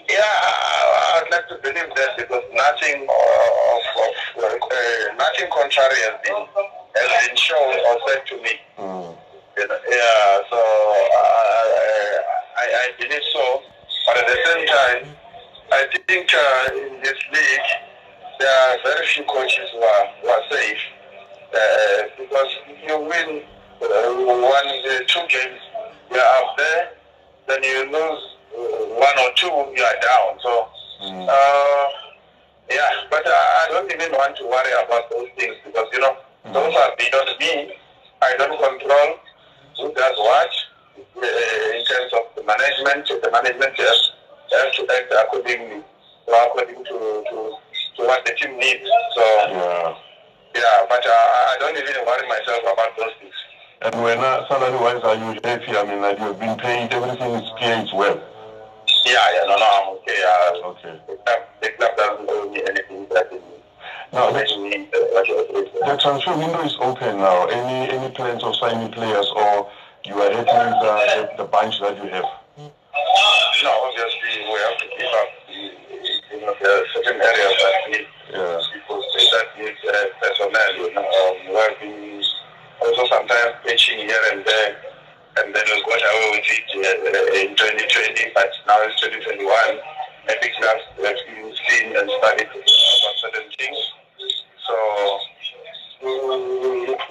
yeah, 0.07 0.23
I'd 1.15 1.27
like 1.29 1.47
to 1.49 1.55
believe 1.61 1.91
that 1.95 2.15
because 2.15 2.43
nothing 2.53 3.03
of, 3.03 3.81
of 3.99 4.61
uh, 4.63 5.15
nothing 5.19 5.49
contrary 5.51 5.99
has 6.07 6.15
been 6.23 6.47
has 6.95 7.27
been 7.27 7.35
shown 7.35 7.75
or 7.75 7.99
said 8.07 8.25
to 8.27 8.35
me. 8.41 8.53
Mm. 8.79 9.17
Yeah, 9.57 10.39
so 10.49 10.55
uh, 10.55 12.15
I, 12.57 12.65
I 12.79 12.91
believe 12.97 13.23
so. 13.33 13.61
But 14.07 14.17
at 14.17 14.27
the 14.27 14.37
same 14.45 14.67
time, 14.67 15.15
I 15.71 15.87
think 16.07 16.33
uh, 16.33 16.69
in 16.75 17.01
this 17.01 17.19
league, 17.33 17.94
there 18.39 18.49
are 18.49 18.77
very 18.83 19.05
few 19.07 19.23
coaches 19.23 19.69
who 19.71 19.79
are, 19.79 20.05
who 20.21 20.27
are 20.27 20.43
safe. 20.51 20.77
Uh, 21.53 22.03
because 22.17 22.51
if 22.67 22.89
you 22.89 22.99
win 22.99 23.43
uh, 23.81 24.13
one, 24.25 24.67
uh, 24.67 24.99
two 25.07 25.25
games, 25.29 25.61
you 26.11 26.17
are 26.17 26.43
up 26.43 26.57
there. 26.57 26.91
Then 27.47 27.63
you 27.63 27.91
lose 27.91 28.23
uh, 28.51 28.59
one 28.99 29.17
or 29.19 29.31
two, 29.35 29.47
you 29.47 29.83
are 29.83 29.99
down. 30.01 30.39
So, 30.41 30.67
mm. 31.03 31.27
uh, 31.29 31.87
yeah, 32.69 32.89
but 33.09 33.23
I 33.25 33.67
don't 33.69 33.91
even 33.91 34.11
want 34.11 34.35
to 34.37 34.45
worry 34.45 34.71
about 34.83 35.09
those 35.09 35.29
things 35.37 35.55
because, 35.63 35.87
you 35.93 35.99
know, 35.99 36.17
mm. 36.45 36.53
those 36.53 36.75
are 36.75 36.95
beyond 36.97 37.39
me. 37.39 37.73
I 38.21 38.35
don't 38.37 38.57
control 38.57 39.19
who 39.77 39.93
does 39.93 40.17
what 40.17 40.49
uh, 40.97 41.75
in 41.75 41.85
terms 41.85 42.11
of 42.13 42.23
the 42.35 42.43
management. 42.43 43.07
The 43.07 43.31
management 43.31 43.77
has, 43.77 44.11
has 44.51 44.75
to 44.75 44.87
act 44.91 45.13
accordingly, 45.13 45.83
according 46.27 46.83
to, 46.85 47.23
to, 47.29 47.57
to 47.97 48.01
what 48.03 48.25
the 48.25 48.33
team 48.33 48.57
needs. 48.57 48.83
So, 49.15 49.21
yeah, 49.21 49.95
yeah 50.55 50.85
but 50.89 51.05
uh, 51.05 51.11
I 51.11 51.57
don't 51.59 51.77
even 51.77 52.05
worry 52.05 52.27
myself 52.27 52.61
about 52.63 52.97
those 52.97 53.15
things. 53.19 53.33
And 53.81 54.01
when 54.01 54.19
uh, 54.19 54.47
salary-wise, 54.47 55.03
are 55.03 55.15
you 55.15 55.39
happy? 55.43 55.77
I 55.77 55.83
mean, 55.85 56.01
like 56.01 56.19
you've 56.19 56.39
been 56.39 56.57
paid, 56.57 56.91
everything 56.91 57.31
is 57.35 57.49
paid 57.59 57.87
well. 57.93 58.19
Yeah, 59.05 59.25
yeah, 59.33 59.43
no, 59.47 59.55
no, 59.57 59.65
I'm 59.65 59.87
okay. 59.97 60.19
Uh, 60.25 60.67
okay. 60.69 60.99
The 61.07 61.15
club, 61.17 61.39
the 61.61 61.69
club 61.77 61.91
doesn't 61.97 62.29
owe 62.29 62.49
me 62.49 62.63
anything 62.65 63.07
that 63.13 63.31
is 63.31 63.41
now, 64.15 64.31
the, 64.31 64.87
the 65.85 65.97
transfer 65.99 66.37
window 66.37 66.61
is 66.63 66.77
open 66.79 67.17
now. 67.17 67.47
Any 67.47 67.91
any 67.91 68.09
plans 68.15 68.43
of 68.45 68.55
signing 68.55 68.89
players, 68.89 69.29
or 69.35 69.69
you 70.05 70.13
are 70.15 70.31
happy 70.31 70.55
with 70.55 70.79
uh, 70.79 71.27
the, 71.35 71.43
the 71.43 71.43
bunch 71.43 71.81
that 71.81 71.97
you 71.97 72.09
have? 72.09 72.23
No, 73.63 73.71
obviously 73.83 74.45
we 74.47 74.57
have 74.63 74.77
to 74.77 74.87
keep 74.95 75.11
up. 75.19 75.27
You 75.51 75.67
know, 75.67 75.73
there 76.29 76.34
are 76.34 76.34
certain 76.93 77.21
areas 77.21 77.53
that 77.59 77.75
need 77.89 78.07
yeah. 78.31 78.61
people 78.73 79.01
that 79.01 79.47
need 79.57 79.75
uh, 79.87 80.05
personnel. 80.21 80.71
You 80.77 80.93
know, 80.93 81.01
um, 81.01 81.35
we 81.81 82.21
also 82.81 83.05
sometimes 83.07 83.55
pitching 83.65 83.99
here 83.99 84.23
and 84.31 84.45
there, 84.45 84.75
and 85.37 85.55
then 85.55 85.63
we 85.65 85.81
got 85.81 86.01
away 86.01 86.29
with 86.37 86.45
it 86.45 86.67
uh, 86.75 87.39
in 87.39 87.55
2020, 87.55 88.31
but 88.33 88.49
now 88.67 88.77
it's 88.83 89.01
2021. 89.01 89.49
a 90.27 90.33
big 90.41 90.51
man 90.59 90.77
that 91.03 91.17
you've 91.29 91.55
seen 91.69 91.95
and 91.95 92.09
studied 92.17 92.49
about 92.49 93.15
certain 93.21 93.47
things. 93.57 93.77
So 94.65 94.75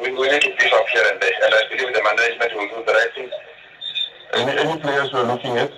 we, 0.02 0.10
we, 0.12 0.30
need 0.30 0.42
to 0.42 0.50
beef 0.58 0.72
up 0.74 0.86
here 0.88 1.04
and 1.12 1.22
there, 1.22 1.30
and 1.44 1.54
I 1.54 1.62
believe 1.70 1.94
the 1.94 2.02
management 2.02 2.52
will 2.54 2.68
do 2.68 2.84
the 2.86 2.92
right 2.92 3.14
thing. 3.14 3.30
Any, 4.34 4.58
any 4.58 4.80
players 4.80 5.10
you're 5.12 5.24
looking 5.24 5.56
at? 5.58 5.70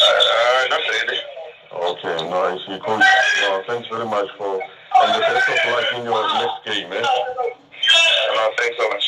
Uh, 0.00 0.68
not 0.68 0.80
really. 0.90 1.18
Okay, 2.04 2.28
no, 2.28 2.36
I 2.36 2.58
see. 2.58 2.78
Coach, 2.80 3.02
no, 3.40 3.62
thanks 3.66 3.88
very 3.88 4.04
much 4.04 4.28
for, 4.36 4.60
and 4.60 5.14
the 5.14 5.20
best 5.20 5.48
of 5.48 5.72
luck 5.72 5.84
in 5.96 6.04
your 6.04 6.22
next 6.34 6.64
game, 6.66 6.92
eh? 6.92 7.00
No, 7.00 8.50
thanks 8.58 8.76
so 8.78 8.88
much. 8.90 9.03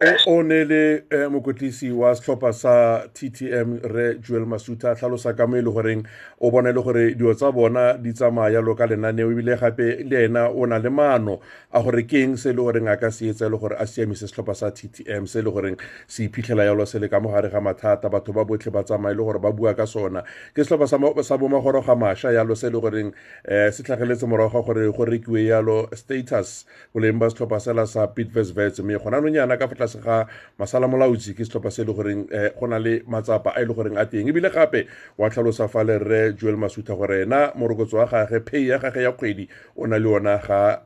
O 0.00 0.42
ne 0.42 0.64
le 0.64 1.02
eh, 1.10 1.26
mokotlisi 1.30 1.90
wa 1.90 2.14
setlhopha 2.14 2.52
sa 2.52 3.02
ttm 3.14 3.80
re 3.82 4.14
joel 4.22 4.44
masuta 4.46 4.94
tlhalosa 4.94 5.32
ka 5.34 5.46
mo 5.46 5.56
e 5.58 5.62
le 5.62 5.72
goreng 5.74 6.06
o 6.38 6.50
bona 6.54 6.70
e 6.70 6.72
le 6.72 6.82
gore 6.82 7.14
dio 7.18 7.34
tsa 7.34 7.50
bona 7.50 7.98
di 7.98 8.12
tsamaya 8.12 8.62
yalo 8.62 8.76
ka 8.78 8.86
lenaneo 8.86 9.32
ebile 9.32 9.56
gape 9.58 10.06
le 10.06 10.24
ena 10.24 10.46
o 10.54 10.66
na 10.66 10.78
le 10.78 10.90
maano 10.90 11.40
a 11.74 11.82
gore 11.82 12.06
ke 12.06 12.22
eng 12.22 12.36
se 12.38 12.50
e 12.50 12.52
le 12.52 12.62
goreng 12.62 12.86
a 12.86 12.94
ka 12.96 13.10
se 13.10 13.26
etsa 13.26 13.46
e 13.46 13.50
le 13.50 13.58
gore 13.58 13.74
a 13.74 13.86
siamise 13.86 14.30
setlhopha 14.30 14.54
sa 14.54 14.70
ttm 14.70 15.26
se 15.26 15.40
e 15.40 15.42
le 15.42 15.50
goreng 15.50 15.76
se 16.06 16.28
iphitlhela 16.30 16.62
yalo 16.62 16.86
se 16.86 17.02
le 17.02 17.08
ka 17.08 17.18
mo 17.18 17.34
gare 17.34 17.50
ga 17.50 17.58
mathata 17.58 18.06
batho 18.08 18.30
ba 18.32 18.44
botlhe 18.46 18.70
ba 18.70 18.86
tsamaye 18.86 19.18
le 19.18 19.22
gore 19.26 19.42
ba 19.42 19.50
bua 19.50 19.74
ka 19.74 19.86
sona. 19.86 20.22
Ke 20.54 20.62
setlhopha 20.62 20.86
sa 21.26 21.36
bomagoroga 21.36 21.98
mašwa 21.98 22.30
yalo 22.38 22.54
se 22.54 22.68
e 22.68 22.70
le 22.70 22.78
goreng 22.78 23.10
um 23.10 23.72
se 23.74 23.82
tlhageletse 23.82 24.30
morago 24.30 24.62
ga 24.62 24.62
gore 24.62 24.92
go 24.94 25.02
rekiwe 25.04 25.42
yalo 25.50 25.90
status 25.90 26.66
boleng 26.94 27.18
ba 27.18 27.26
setlhopha 27.34 27.58
sela 27.58 27.82
sa 27.82 28.06
pitversvets 28.06 28.78
mme 28.78 29.02
gona 29.02 29.18
nonyana 29.18 29.58
ka 29.58 29.66
fa 29.66 29.87
tlase 29.88 30.04
ga 30.04 30.26
masala 30.58 30.88
molaotsi 30.88 31.34
ke 31.34 31.44
setlhopha 31.44 31.70
se 31.70 31.82
e 31.82 31.84
le 31.84 31.92
goreng 31.92 32.26
um 32.28 32.50
go 32.60 32.66
na 32.66 32.78
le 32.78 33.02
matsapa 33.08 33.52
a 33.56 33.60
e 33.60 33.64
le 33.64 33.74
goreng 33.74 33.96
a 33.96 34.04
teng 34.06 34.28
ebile 34.28 34.50
gape 34.50 34.86
wa 35.18 35.28
tlhalosa 35.30 35.68
fa 35.68 35.84
le 35.84 35.98
rre 35.98 36.32
joel 36.36 36.56
masutha 36.56 36.94
gore 36.94 37.22
ena 37.22 37.52
morokotso 37.54 37.96
wa 37.96 38.06
gage 38.06 38.40
pay 38.44 38.68
ya 38.68 38.78
gage 38.78 39.02
ya 39.02 39.12
kgwedi 39.12 39.48
o 39.76 39.86
na 39.86 39.98
le 39.98 40.08
ga 40.46 40.82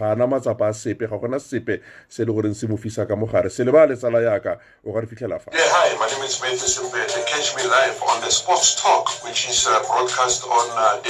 ana 0.00 0.26
matsapa 0.26 0.68
a 0.68 0.74
sepe 0.74 1.06
ga 1.06 1.18
gona 1.18 1.40
sepe 1.40 1.80
se 2.08 2.22
e 2.22 2.26
le 2.26 2.32
goreng 2.32 2.54
se 2.54 2.66
mo 2.66 2.76
fisa 2.76 3.06
ka 3.06 3.16
mogare 3.16 3.50
se 3.50 3.64
le 3.64 3.72
ba 3.72 3.86
le 3.86 3.96
tsala 3.96 4.22
yaka 4.22 4.58
o 4.84 4.92
ka 4.92 5.00
re 5.00 5.06
fitlhela 5.06 5.38
fa 5.40 5.50
hi, 5.52 5.96
my 5.98 6.06
name 6.06 6.24
is. 6.24 6.40
Catch 7.40 7.56
me 7.56 7.62
live 7.64 7.96
on 8.10 8.20
the 8.20 8.28
Sports 8.28 8.76
Talk, 8.76 9.08
which 9.24 9.48
is 9.48 9.64
uh, 9.66 9.80
broadcast 9.88 10.44
on 10.44 10.66
uh, 10.76 11.00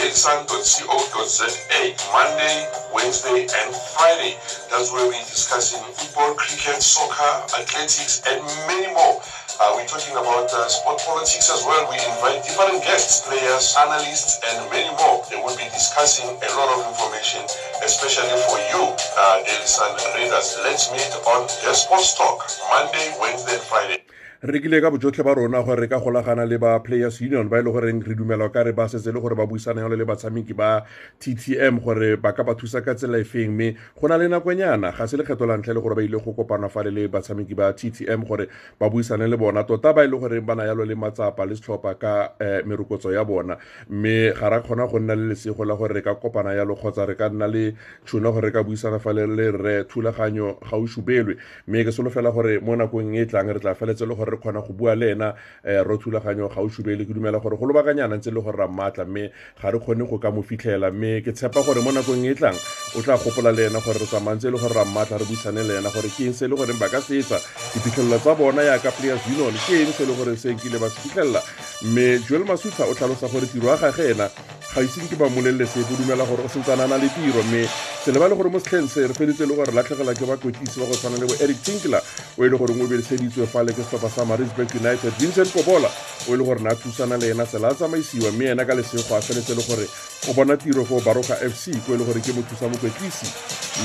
Monday, 2.12 2.68
Wednesday, 2.94 3.42
and 3.42 3.74
Friday. 3.74 4.38
That's 4.70 4.92
where 4.92 5.06
we're 5.08 5.26
discussing 5.26 5.82
football, 5.94 6.34
cricket, 6.34 6.82
soccer, 6.82 7.09
athletics, 7.12 8.22
and 8.26 8.40
many 8.66 8.92
more. 8.94 9.22
Uh, 9.60 9.76
we're 9.76 9.86
talking 9.86 10.16
about 10.16 10.48
uh, 10.52 10.68
sport 10.68 11.02
politics 11.04 11.50
as 11.50 11.64
well. 11.66 11.84
We 11.90 11.96
invite 12.00 12.42
different 12.44 12.82
guests, 12.82 13.26
players, 13.26 13.76
analysts, 13.76 14.40
and 14.46 14.70
many 14.70 14.88
more. 14.96 15.24
They 15.28 15.36
will 15.36 15.56
be 15.56 15.68
discussing 15.74 16.28
a 16.30 16.50
lot 16.56 16.70
of 16.78 16.86
information, 16.88 17.44
especially 17.84 18.36
for 18.48 18.58
you, 18.72 18.94
uh, 19.18 19.44
Sun 19.66 19.96
readers. 20.16 20.56
Let's 20.64 20.90
meet 20.90 21.12
on 21.26 21.46
the 21.46 21.74
Sports 21.74 22.14
Talk, 22.14 22.48
Monday, 22.70 23.14
Wednesday, 23.20 23.54
and 23.54 23.62
Friday. 23.62 24.09
Re 24.42 24.52
rekile 24.52 24.80
ka 24.80 24.90
bojotlhe 24.90 25.22
ba 25.22 25.34
rona 25.34 25.60
gore 25.62 25.80
re 25.80 25.86
ka 25.86 26.00
golagana 26.00 26.48
le 26.48 26.56
ba 26.56 26.80
players 26.80 27.20
union 27.20 27.44
ba 27.46 27.58
e 27.58 27.62
le 27.62 27.70
goreng 27.70 28.00
re 28.00 28.14
dumela 28.16 28.48
ka 28.48 28.62
re 28.64 28.72
ba 28.72 28.88
setse 28.88 29.12
le 29.12 29.20
gore 29.20 29.36
ba 29.36 29.44
buisana 29.44 29.84
yalo 29.84 29.92
le 29.92 30.04
batshameki 30.08 30.56
ba 30.56 30.80
ttm 31.20 31.76
gore 31.76 32.16
ba 32.16 32.32
ka 32.32 32.42
ba 32.42 32.54
thusa 32.56 32.80
ka 32.80 32.94
tsela 32.94 33.20
e 33.20 33.48
mme 33.48 33.76
go 34.00 34.08
na 34.08 34.16
le 34.16 34.28
nakonyana 34.32 34.96
ga 34.96 35.06
se 35.06 35.20
lekgetho 35.20 35.44
la 35.44 35.60
ntlha 35.60 35.72
e 35.72 35.74
le 35.76 35.80
gore 35.82 35.94
ba 35.94 36.00
ile 36.02 36.16
go 36.16 36.32
kopana 36.32 36.70
fa 36.72 36.80
le 36.82 37.04
batshameki 37.08 37.54
ba 37.54 37.74
ttm 37.76 38.24
gore 38.24 38.48
ba 38.80 38.88
buisane 38.88 39.28
le 39.28 39.36
bona. 39.36 39.64
Tota 39.64 39.92
ba 39.92 40.04
e 40.04 40.08
le 40.08 40.16
gore 40.16 40.40
ba 40.40 40.54
na 40.54 40.64
yalo 40.64 40.88
le 40.88 40.96
matsapa 40.96 41.44
le 41.44 41.52
setlhopha 41.54 42.00
ka 42.00 42.32
um 42.40 42.64
merokotso 42.64 43.12
ya 43.12 43.24
bona. 43.24 43.58
Mme 43.90 44.32
ga 44.32 44.48
ra 44.48 44.60
kgona 44.64 44.88
go 44.88 44.98
nna 44.98 45.20
le 45.20 45.36
lesego 45.36 45.68
la 45.68 45.76
gore 45.76 45.92
re 45.92 46.00
ka 46.00 46.14
kopana 46.16 46.56
yalo 46.56 46.80
kgotsa 46.80 47.04
re 47.04 47.14
ka 47.14 47.28
nna 47.28 47.44
le 47.44 47.76
tšhono 48.08 48.32
gore 48.32 48.48
re 48.48 48.52
ka 48.56 48.64
buisana 48.64 48.98
fa 48.98 49.12
le 49.12 49.52
re 49.52 49.84
thulaganyo 49.84 50.56
ga 50.64 50.80
o 50.80 50.86
šubelwe 50.88 51.36
mme 51.68 51.84
ke 51.84 51.92
solofela 51.92 52.32
gore 52.32 52.56
mo 52.64 52.72
nakong 52.72 53.12
e 53.20 53.20
e 53.20 53.26
tlang 53.28 53.52
re 53.52 53.60
tla 53.60 53.76
feletse 53.76 54.08
le 54.08 54.16
gore 54.16 54.29
re 54.30 54.36
kgona 54.36 54.60
go 54.60 54.72
bua 54.72 54.94
le 54.94 55.10
ena 55.12 55.34
um 55.64 55.84
ro 55.88 55.96
thulaganyo 55.98 56.48
ga 56.48 56.60
o 56.60 56.68
šubele 56.68 57.06
ke 57.06 57.14
dumela 57.14 57.40
gore 57.40 57.56
go 57.56 57.66
lobakanyana 57.66 58.16
ntse 58.16 58.30
le 58.30 58.40
gore 58.40 58.56
ra 58.56 58.68
mmatla 58.68 59.04
mme 59.04 59.30
ga 59.62 59.70
re 59.70 59.78
kgone 59.78 60.08
go 60.08 60.18
ka 60.18 60.30
mo 60.30 60.42
fitlhela. 60.42 60.90
Mme 60.90 61.22
ke 61.22 61.32
tshepa 61.32 61.62
gore 61.62 61.80
mo 61.82 61.90
nakong 61.92 62.24
e 62.26 62.30
e 62.30 62.34
tlang 62.34 62.56
o 62.96 63.02
tla 63.02 63.16
gopola 63.16 63.52
le 63.52 63.66
ena 63.66 63.80
gore 63.80 63.98
re 63.98 64.06
tsamayantse 64.06 64.48
e 64.48 64.50
le 64.50 64.58
gore 64.58 64.74
ra 64.74 64.84
mmatla 64.84 65.18
re 65.18 65.24
buisane 65.24 65.62
le 65.66 65.78
ena 65.78 65.90
gore 65.90 66.08
ke 66.08 66.24
eng 66.26 66.34
se 66.34 66.44
e 66.44 66.48
le 66.48 66.56
goreng 66.56 66.78
ba 66.78 66.88
ka 66.88 67.00
setsa 67.00 67.36
etsa. 67.36 67.38
Diphitlhelelo 67.74 68.18
tsa 68.18 68.34
bona 68.34 68.62
yaka 68.62 68.90
players 68.92 69.26
union 69.26 69.54
ke 69.66 69.82
eng 69.82 69.92
se 69.92 70.02
e 70.02 70.06
le 70.06 70.14
gore 70.14 70.36
se 70.36 70.54
nkile 70.54 70.78
ba 70.78 70.88
se 70.88 71.00
fitlhelela. 71.00 71.40
Mme 71.82 72.18
joel 72.28 72.44
masutha 72.44 72.84
o 72.86 72.94
tlhalosa 72.94 73.28
gore 73.28 73.46
tiro 73.46 73.68
ya 73.68 73.76
gage 73.76 74.10
ena 74.14 74.30
ga 74.74 74.82
iseng 74.86 75.08
ke 75.10 75.16
ba 75.18 75.26
molelele 75.28 75.66
sepe 75.66 75.90
o 75.92 75.96
dumela 75.98 76.24
gore 76.24 76.46
o 76.46 76.48
sentsana 76.48 76.86
na 76.86 76.96
le 76.96 77.08
tiro 77.10 77.42
mme 77.42 77.66
se 78.04 78.12
leba 78.12 78.28
le 78.28 78.36
gore 78.38 78.50
mo 78.50 78.58
setlheng 78.58 78.86
se 78.86 79.02
re 79.02 79.14
feditse 79.14 79.42
le 79.42 79.54
gore 79.58 79.74
latlhegela 79.74 80.14
ke 80.14 80.22
bakwetisi 80.22 80.78
ba 80.78 80.86
go 80.86 80.94
tshwana 80.94 81.18
le 81.18 81.26
bo 81.26 81.34
eric 81.42 81.58
tinkler 81.62 82.02
o 82.38 82.44
e 82.44 82.48
le 82.48 82.56
gore 82.56 82.70
o 82.78 82.86
bereseditswe 82.86 83.50
fale 83.50 83.74
ke 83.74 83.82
setlhopha 83.82 84.06
sa 84.08 84.24
marisburg 84.24 84.70
united 84.78 85.10
vincent 85.18 85.50
kobola 85.50 85.90
o 86.28 86.34
e 86.34 86.36
le 86.36 86.44
gore 86.44 86.60
na 86.62 86.74
thusana 86.74 87.16
le 87.16 87.30
ena 87.30 87.46
sela 87.46 87.68
a 87.68 87.74
tsamaisiwa 87.74 88.32
mme 88.32 88.50
ena 88.52 88.64
ka 88.64 88.74
lesego 88.74 89.14
a 89.16 89.20
feletse 89.20 89.54
le 89.54 89.62
gore 89.62 89.86
o 90.28 90.32
bona 90.32 90.56
tiro 90.56 90.84
go 90.84 91.00
baroka 91.00 91.34
fc 91.36 91.80
ko 91.86 91.94
e 91.94 91.98
le 91.98 92.04
gore 92.04 92.20
ke 92.20 92.32
mo 92.32 92.42
thusa 92.42 92.68
mokwetlisi 92.68 93.26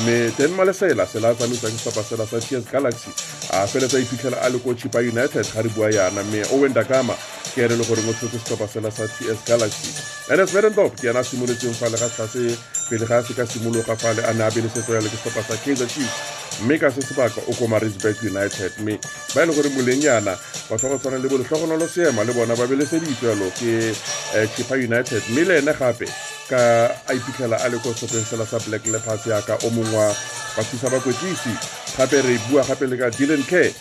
mme 0.01 0.31
ten 0.37 0.51
malesela 0.51 1.05
sela 1.05 1.29
a 1.29 1.35
tsamaisa 1.35 1.67
ke 1.69 1.77
setlhopha 1.77 2.03
sela 2.03 2.25
sa 2.27 2.39
ts 2.39 2.65
galaxy 2.71 3.11
a 3.51 3.67
feletsa 3.67 3.99
iphitlhela 3.99 4.41
a 4.41 4.49
le 4.49 4.59
ko 4.59 4.73
chipa 4.73 4.99
united 4.99 5.45
ga 5.53 5.61
re 5.61 5.69
bua 5.69 5.89
yana. 5.91 6.23
Mme 6.23 6.43
owen 6.51 6.73
dakama 6.73 7.13
ke 7.53 7.61
ere 7.61 7.75
le 7.77 7.83
gore 7.85 8.01
o 8.01 8.13
tshotse 8.13 8.39
setlhopha 8.39 8.67
sela 8.67 8.91
sa 8.91 9.07
ts 9.07 9.39
galaxy. 9.47 9.89
Ns 10.35 10.51
vedendorp 10.51 10.95
ke 10.99 11.09
ena 11.09 11.19
a 11.19 11.23
simolotseng 11.23 11.73
fale 11.73 11.97
ga 11.97 12.09
tlhase 12.09 12.57
pele 12.89 13.05
ga 13.05 13.21
se 13.23 13.33
ka 13.33 13.45
simologa 13.45 13.95
fale 13.95 14.21
a 14.25 14.33
ne 14.33 14.43
a 14.43 14.51
belesetso 14.51 14.91
le 14.93 15.09
ke 15.09 15.17
setlhopha 15.17 15.43
sa 15.47 15.55
kaizer 15.63 15.87
chiefs 15.87 16.44
mme 16.61 16.77
ka 16.79 16.91
se 16.91 17.01
sebaka 17.01 17.41
o 17.47 17.53
ko 17.53 17.67
marisburg 17.67 18.15
united 18.23 18.71
mme 18.79 18.99
ba 19.35 19.43
e 19.43 19.45
le 19.45 19.53
gore 19.53 19.69
molenyana 19.69 20.37
batho 20.69 20.87
ba 20.87 20.95
go 20.95 20.97
tshwana 20.97 21.17
le 21.17 21.29
boletlhogonolo 21.29 21.87
seema 21.87 22.23
le 22.23 22.33
bona 22.33 22.55
ba 22.55 22.67
beleseditswelo 22.67 23.51
ke 23.59 23.91
um 24.35 24.47
chipa 24.55 24.75
united. 24.75 25.21
Mme 25.29 25.43
le 25.43 25.57
ene 25.59 25.73
gape 25.73 26.07
ka 26.49 26.59
a 27.07 27.13
iphitlhela 27.13 27.57
a 27.59 27.69
le 27.69 27.77
ko 27.77 27.93
setlhopheng 27.93 28.25
sela 28.25 28.45
sa 28.45 28.59
black 28.67 28.85
lepas 28.85 29.25
yaka 29.27 29.57
o 29.65 29.69
mongwe 29.69 29.97
wa 29.97 30.15
bathusa 30.57 30.89
bakwetlisi 30.89 31.53
gape 31.97 32.21
re 32.21 32.39
bua 32.49 32.63
gape 32.63 32.85
le 32.87 32.97
ka 32.97 33.09
dylan 33.09 33.43
care 33.43 33.73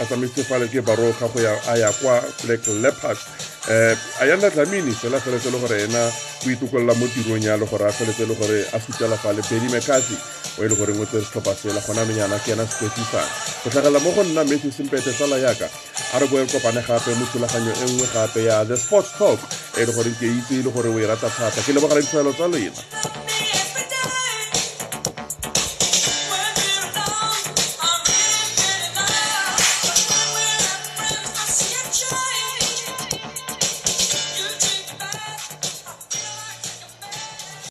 a 0.00 0.04
tsamaisitse 0.04 0.44
fale 0.44 0.68
ke 0.68 0.80
baroga 0.84 1.28
go 1.32 1.38
a 1.40 1.72
ya 1.78 1.92
kwa 1.92 2.20
black 2.44 2.66
leopards 2.82 3.22
um 3.68 3.96
a 4.20 4.24
yanda 4.26 4.50
tlamini 4.50 4.92
fela 4.92 5.20
feletse 5.20 5.50
le 5.50 5.58
gore 5.58 5.82
ena 5.84 6.02
o 6.46 6.50
itokolola 6.50 6.94
mo 6.94 7.06
tirong 7.06 7.44
ya 7.44 7.56
le 7.56 7.66
gore 7.66 7.84
a 7.84 7.92
feletse 7.92 8.24
le 8.26 8.34
gore 8.34 8.64
a 8.72 8.78
sutela 8.80 9.16
fale 9.16 9.42
benny 9.50 9.68
mekasi 9.68 10.16
o 10.58 10.64
e 10.64 10.68
le 10.68 10.74
goreng 10.74 11.00
o 11.00 11.04
tse 11.04 11.20
setlhopha 11.20 11.54
sela 11.54 11.80
gona 11.84 12.04
menyana 12.04 12.38
ke 12.40 12.52
ena 12.52 12.64
sekwetlisang. 12.64 13.28
Go 13.64 13.70
tlhagelela 13.70 14.00
mo 14.00 14.10
go 14.16 14.22
nna 14.24 14.44
matthew 14.44 14.72
sempete 14.72 15.12
sala 15.12 15.36
yaka 15.38 15.68
a 16.14 16.18
re 16.18 16.26
boe 16.26 16.46
kopane 16.48 16.80
gape 16.80 17.12
mo 17.14 17.26
thulaganyo 17.28 17.72
e 17.72 17.84
nngwe 17.92 18.06
gape 18.14 18.40
ya 18.44 18.64
the 18.64 18.76
sports 18.76 19.12
talk 19.18 19.40
e 19.76 19.84
le 19.84 19.92
gore 19.92 20.10
ke 20.16 20.26
itse 20.26 20.54
e 20.58 20.62
le 20.64 20.70
gore 20.72 20.88
o 20.88 20.98
e 20.98 21.06
rata 21.06 21.28
thata. 21.28 21.60
Ke 21.62 21.72
lebogela 21.72 22.00
ditshwaelo 22.00 22.32
tsa 22.32 22.48
lena 22.48 23.17